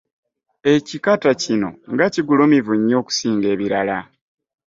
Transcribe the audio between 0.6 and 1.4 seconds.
Ekikata